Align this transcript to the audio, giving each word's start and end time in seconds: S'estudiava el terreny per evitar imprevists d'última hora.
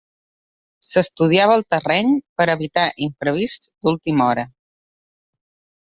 S'estudiava 0.91 1.57
el 1.59 1.65
terreny 1.75 2.09
per 2.41 2.49
evitar 2.55 2.89
imprevists 3.09 3.73
d'última 3.77 4.31
hora. 4.33 4.51